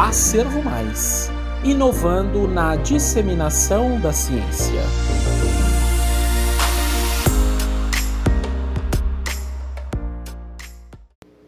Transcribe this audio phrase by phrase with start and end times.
[0.00, 1.28] Acervo Mais
[1.64, 4.80] inovando na disseminação da ciência.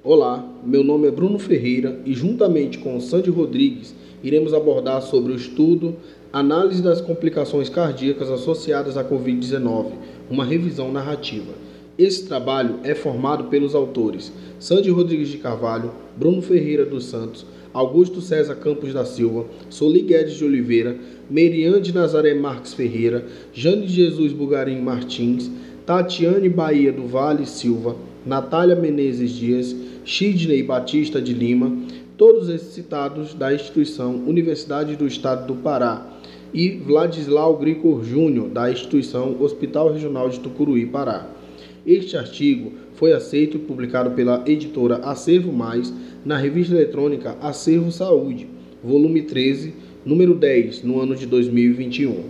[0.02, 5.36] Olá, meu nome é Bruno Ferreira e, juntamente com Sandy Rodrigues, iremos abordar sobre o
[5.36, 5.94] estudo
[6.32, 9.92] Análise das complicações cardíacas associadas à Covid-19,
[10.28, 11.52] uma revisão narrativa.
[11.96, 18.20] Esse trabalho é formado pelos autores Sandy Rodrigues de Carvalho, Bruno Ferreira dos Santos, Augusto
[18.20, 20.96] César Campos da Silva, Soli Guedes de Oliveira,
[21.30, 25.50] Merian de Nazaré Marques Ferreira, Jane Jesus Bugarim Martins,
[25.86, 31.76] Tatiane Bahia do Vale Silva, Natália Menezes Dias, Sidney Batista de Lima,
[32.16, 36.06] todos esses citados da instituição Universidade do Estado do Pará,
[36.52, 41.26] e Vladislau Gricor Júnior, da instituição Hospital Regional de Tucuruí, Pará.
[41.86, 45.92] Este artigo foi aceito e publicado pela editora Acervo Mais
[46.24, 48.46] na revista eletrônica Acervo Saúde,
[48.84, 49.72] volume 13,
[50.04, 52.24] número 10, no ano de 2021.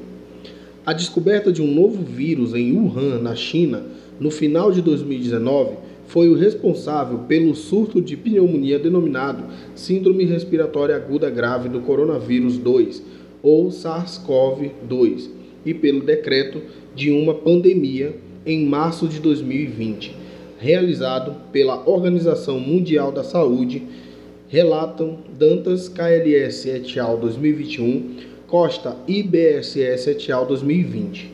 [0.87, 3.83] A descoberta de um novo vírus em Wuhan, na China,
[4.20, 5.75] no final de 2019,
[6.07, 13.03] foi o responsável pelo surto de pneumonia denominado Síndrome Respiratória Aguda Grave do Coronavírus 2,
[13.42, 15.29] ou SARS-CoV-2,
[15.67, 16.62] e pelo decreto
[16.95, 20.20] de uma pandemia em março de 2020
[20.60, 23.83] realizado pela Organização Mundial da Saúde,
[24.46, 27.16] relatam Dantas KLS et al.
[27.16, 30.44] 2021, Costa IBSS et al.
[30.44, 31.33] 2020.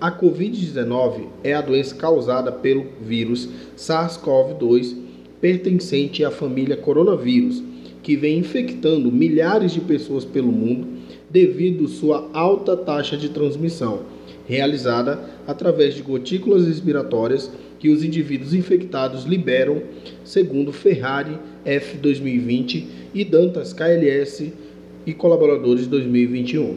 [0.00, 4.96] A Covid-19 é a doença causada pelo vírus SARS-CoV-2
[5.40, 7.62] pertencente à família coronavírus,
[8.02, 10.86] que vem infectando milhares de pessoas pelo mundo
[11.28, 14.00] devido sua alta taxa de transmissão,
[14.46, 15.18] realizada
[15.50, 19.82] através de gotículas respiratórias que os indivíduos infectados liberam,
[20.22, 24.52] segundo Ferrari F 2020 e Dantas KLS
[25.04, 26.76] e colaboradores 2021.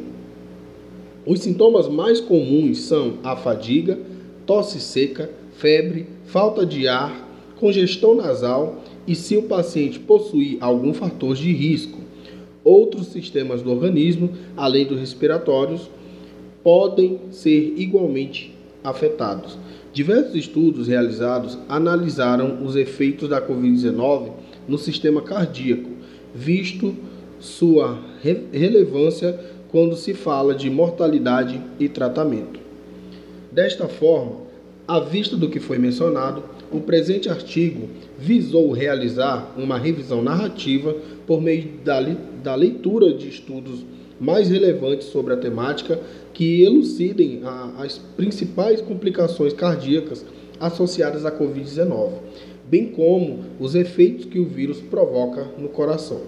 [1.23, 3.99] Os sintomas mais comuns são a fadiga,
[4.45, 7.29] tosse seca, febre, falta de ar,
[7.59, 11.99] congestão nasal e se o paciente possuir algum fator de risco.
[12.63, 15.89] Outros sistemas do organismo, além dos respiratórios,
[16.63, 18.52] podem ser igualmente
[18.83, 19.57] afetados.
[19.93, 24.31] Diversos estudos realizados analisaram os efeitos da Covid-19
[24.67, 25.89] no sistema cardíaco,
[26.33, 26.95] visto
[27.39, 29.39] sua re relevância
[29.69, 32.59] quando se fala de mortalidade e tratamento.
[33.51, 34.37] Desta forma,
[34.87, 40.95] à vista do que foi mencionado, o presente artigo visou realizar uma revisão narrativa
[41.27, 42.01] por meio da,
[42.43, 43.85] da leitura de estudos
[44.23, 45.99] mais relevantes sobre a temática
[46.33, 50.25] que elucidem a, as principais complicações cardíacas
[50.59, 52.11] associadas à Covid-19,
[52.69, 56.21] bem como os efeitos que o vírus provoca no coração.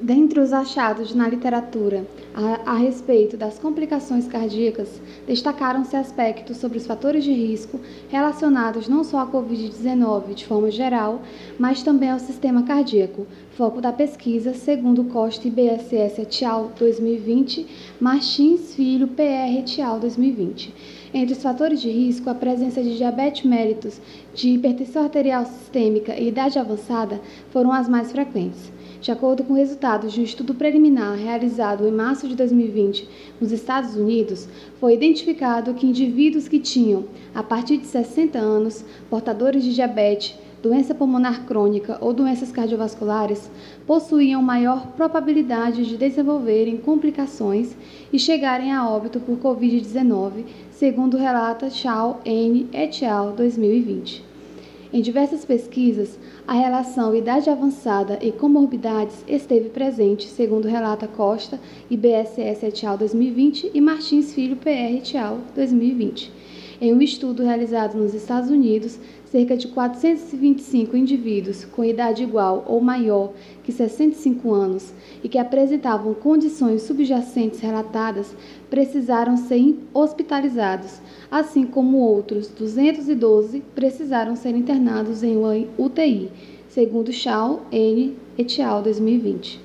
[0.00, 6.86] Dentre os achados na literatura a, a respeito das complicações cardíacas, destacaram-se aspectos sobre os
[6.86, 11.22] fatores de risco relacionados não só à Covid-19 de forma geral,
[11.58, 16.72] mas também ao sistema cardíaco, foco da pesquisa, segundo Costa e BSS et al.
[16.76, 17.66] 2020,
[18.00, 20.00] Martins Filho PR et al.
[20.00, 20.74] 2020.
[21.14, 24.00] Entre os fatores de risco, a presença de diabetes mellitus,
[24.34, 28.73] de hipertensão arterial sistêmica e idade avançada foram as mais frequentes.
[29.04, 33.06] De acordo com resultados de um estudo preliminar realizado em março de 2020
[33.38, 34.48] nos Estados Unidos,
[34.80, 37.04] foi identificado que indivíduos que tinham,
[37.34, 43.50] a partir de 60 anos, portadores de diabetes, doença pulmonar crônica ou doenças cardiovasculares
[43.86, 47.76] possuíam maior probabilidade de desenvolverem complicações
[48.10, 52.70] e chegarem a óbito por Covid-19, segundo relata Chao N.
[52.72, 53.32] et al.
[53.32, 54.33] 2020.
[54.94, 56.16] Em diversas pesquisas,
[56.46, 61.58] a relação idade avançada e comorbidades esteve presente, segundo relata Costa
[61.90, 62.96] e BSS et al.
[62.96, 65.40] 2020 e Martins Filho PR et al.
[65.52, 66.43] 2020.
[66.84, 72.78] Em um estudo realizado nos Estados Unidos, cerca de 425 indivíduos com idade igual ou
[72.78, 73.32] maior
[73.62, 74.92] que 65 anos
[75.22, 78.36] e que apresentavam condições subjacentes relatadas
[78.68, 81.00] precisaram ser hospitalizados,
[81.30, 85.38] assim como outros 212 precisaram ser internados em
[85.78, 86.30] UTI,
[86.68, 88.14] segundo Shaw N.
[88.36, 88.82] et al.
[88.82, 89.63] 2020.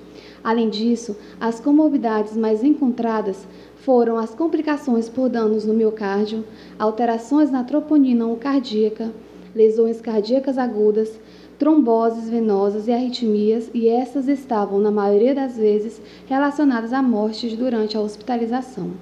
[0.49, 6.43] Além disso, as comorbidades mais encontradas foram as complicações por danos no miocárdio,
[6.79, 9.13] alterações na troponina cardíaca,
[9.53, 11.19] lesões cardíacas agudas,
[11.59, 17.95] tromboses venosas e arritmias, e essas estavam, na maioria das vezes, relacionadas a mortes durante
[17.95, 18.93] a hospitalização.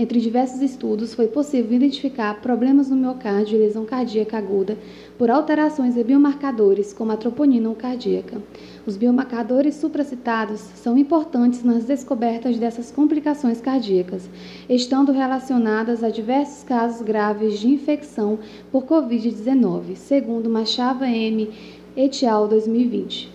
[0.00, 4.78] Entre diversos estudos, foi possível identificar problemas no miocárdio e lesão cardíaca aguda
[5.18, 8.40] por alterações em biomarcadores, como a troponina cardíaca.
[8.86, 14.26] Os biomarcadores supracitados são importantes nas descobertas dessas complicações cardíacas,
[14.70, 18.38] estando relacionadas a diversos casos graves de infecção
[18.72, 21.50] por Covid-19, segundo Machava M.
[21.94, 22.48] et al.
[22.48, 23.30] 2020.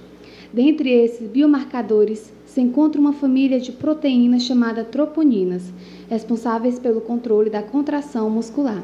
[0.52, 5.74] Dentre esses biomarcadores, se encontra uma família de proteínas chamada troponinas,
[6.10, 8.81] responsáveis pelo controle da contração muscular.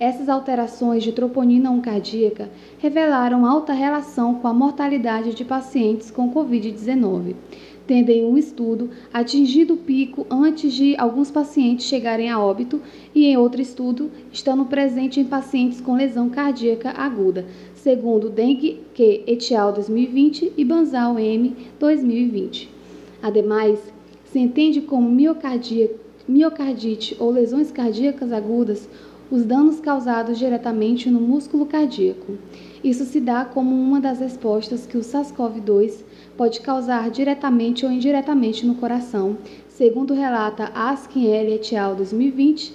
[0.00, 2.48] Essas alterações de troponina 1 cardíaca
[2.78, 7.34] revelaram alta relação com a mortalidade de pacientes com Covid-19,
[7.86, 12.80] tendo em um estudo atingido o pico antes de alguns pacientes chegarem a óbito
[13.14, 17.44] e em outro estudo estando presente em pacientes com lesão cardíaca aguda,
[17.74, 19.70] segundo Deng Q et al.
[19.74, 22.71] 2020 e Banzal M 2020.
[23.22, 23.78] Ademais,
[24.24, 25.08] se entende como
[26.28, 28.88] miocardite ou lesões cardíacas agudas
[29.30, 32.36] os danos causados diretamente no músculo cardíaco.
[32.84, 36.02] Isso se dá como uma das respostas que o SARS-CoV-2
[36.36, 39.38] pode causar diretamente ou indiretamente no coração,
[39.68, 41.54] segundo relata Askin L.
[41.54, 41.94] et al.
[41.94, 42.74] 2020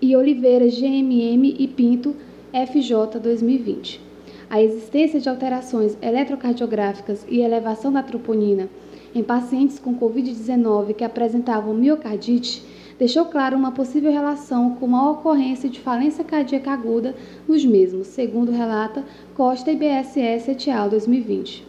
[0.00, 2.16] e Oliveira GMM e Pinto
[2.52, 4.00] FJ 2020.
[4.48, 8.68] A existência de alterações eletrocardiográficas e elevação da troponina
[9.16, 12.62] em pacientes com Covid-19 que apresentavam miocardite
[12.98, 17.14] deixou claro uma possível relação com a ocorrência de falência cardíaca aguda
[17.48, 19.02] nos mesmos, segundo relata
[19.34, 20.90] Costa e BSS et al.
[20.90, 21.64] 2020.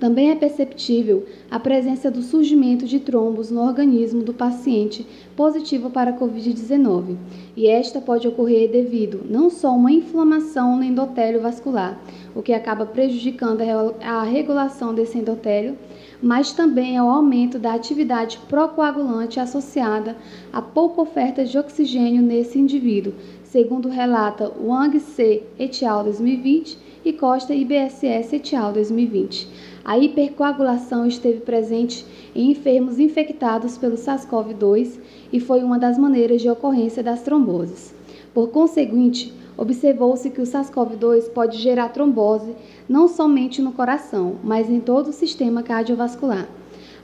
[0.00, 6.10] Também é perceptível a presença do surgimento de trombos no organismo do paciente positivo para
[6.10, 7.16] a Covid-19,
[7.56, 11.98] e esta pode ocorrer devido não só a uma inflamação no endotélio vascular,
[12.34, 13.62] o que acaba prejudicando
[14.02, 15.78] a regulação desse endotélio,
[16.22, 20.16] mas também ao aumento da atividade procoagulante associada
[20.52, 23.14] à pouca oferta de oxigênio nesse indivíduo,
[23.44, 25.42] segundo relata Wang C.
[25.58, 26.04] et al.
[26.04, 28.72] 2020 e Costa IBSS et al.
[28.72, 29.48] 2020.
[29.84, 32.04] A hipercoagulação esteve presente
[32.34, 34.98] em enfermos infectados pelo SARS-CoV-2
[35.32, 37.94] e foi uma das maneiras de ocorrência das tromboses.
[38.34, 42.54] Por conseguinte, observou-se que o SARS-CoV-2 pode gerar trombose
[42.88, 46.48] não somente no coração, mas em todo o sistema cardiovascular.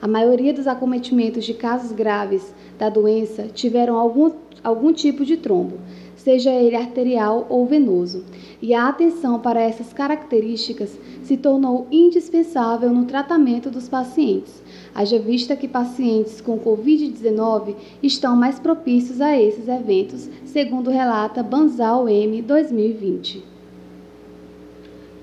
[0.00, 4.32] A maioria dos acometimentos de casos graves da doença tiveram algum,
[4.62, 5.78] algum tipo de trombo,
[6.16, 8.24] seja ele arterial ou venoso,
[8.60, 14.61] e a atenção para essas características se tornou indispensável no tratamento dos pacientes,
[14.94, 22.08] haja vista que pacientes com Covid-19 estão mais propícios a esses eventos, segundo relata Banzal
[22.08, 23.42] M 2020.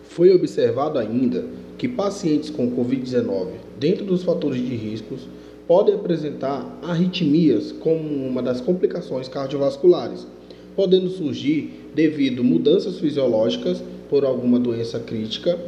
[0.04, 1.46] Foi observado ainda
[1.78, 3.48] que pacientes com Covid-19,
[3.80, 5.28] dentro dos fatores de riscos,
[5.68, 10.26] podem apresentar arritmias como uma das complicações cardiovasculares
[10.80, 15.60] podendo surgir devido mudanças fisiológicas por alguma doença crítica,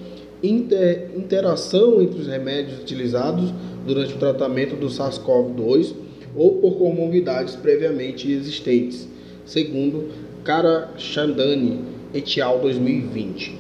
[0.44, 3.54] inter, interação entre os remédios utilizados
[3.86, 5.94] durante o tratamento do SARS-CoV-2
[6.36, 9.08] ou por comorbidades previamente existentes,
[9.46, 10.10] segundo
[10.44, 11.82] Cara Chandani
[12.14, 12.60] et al.
[12.60, 13.58] 2020.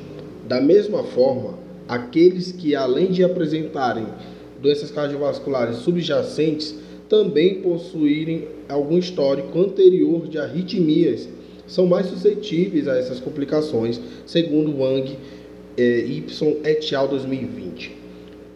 [0.47, 4.05] Da mesma forma, aqueles que além de apresentarem
[4.61, 6.75] doenças cardiovasculares subjacentes
[7.09, 11.27] também possuírem algum histórico anterior de arritmias
[11.67, 15.17] são mais suscetíveis a essas complicações, segundo Wang
[15.77, 16.23] Y
[16.63, 17.07] et al.
[17.07, 17.91] 2020.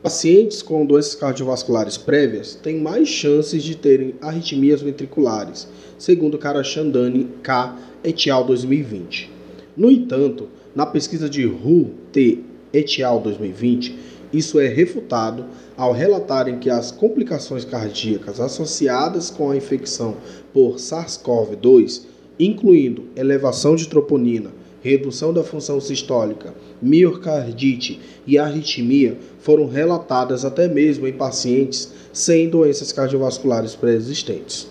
[0.02, 5.68] Pacientes com doenças cardiovasculares prévias têm mais chances de terem arritmias ventriculares,
[5.98, 7.76] segundo Karachandani K.
[8.04, 8.46] et al.
[8.46, 9.32] 2020.
[9.76, 12.40] No entanto, na pesquisa de Hu T.
[12.74, 13.20] et al.
[13.20, 13.96] 2020,
[14.34, 15.46] isso é refutado
[15.78, 20.18] ao relatarem que as complicações cardíacas associadas com a infecção
[20.54, 24.52] por SARS-CoV-2 incluindo elevação de troponina,
[24.86, 32.92] redução da função sistólica, miocardite e arritmia, foram relatadas até mesmo em pacientes sem doenças
[32.92, 34.68] cardiovasculares pré-existentes.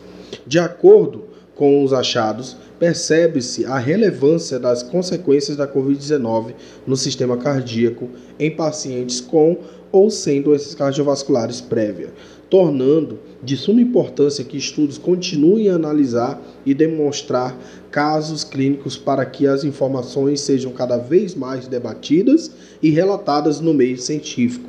[0.47, 1.25] De acordo
[1.57, 6.55] com os achados, percebe-se a relevância das consequências da Covid-19
[6.87, 9.59] no sistema cardíaco em pacientes com
[9.91, 12.11] ou sem doenças cardiovasculares prévias,
[12.55, 17.59] tornando de suma importância que estudos continuem a analisar e demonstrar
[17.91, 23.99] casos clínicos para que as informações sejam cada vez mais debatidas e relatadas no meio
[23.99, 24.69] científico.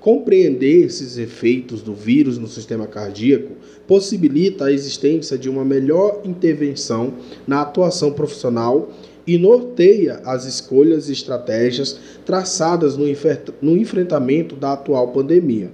[0.00, 3.52] Compreender esses efeitos do vírus no sistema cardíaco
[3.86, 7.12] possibilita a existência de uma melhor intervenção
[7.46, 8.90] na atuação profissional
[9.26, 13.04] e norteia as escolhas e estratégias traçadas no,
[13.60, 15.70] no enfrentamento da atual pandemia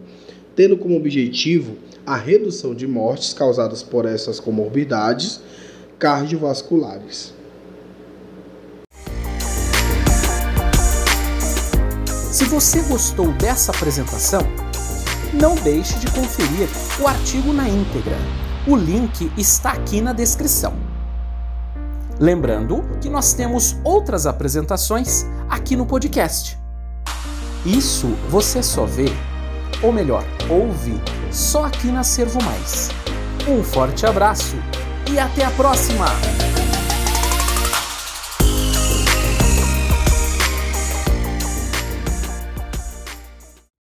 [0.54, 5.40] tendo como objetivo a redução de mortes causadas por essas comorbidades
[5.98, 7.32] cardiovasculares.
[12.32, 14.42] Se você gostou dessa apresentação,
[15.32, 16.68] não deixe de conferir
[17.00, 18.16] o artigo na íntegra.
[18.66, 20.74] O link está aqui na descrição.
[22.18, 26.58] Lembrando que nós temos outras apresentações aqui no podcast.
[27.64, 29.06] Isso você só vê,
[29.82, 32.90] ou melhor, ouve, só aqui na Servo Mais.
[33.48, 34.56] Um forte abraço
[35.10, 36.06] e até a próxima!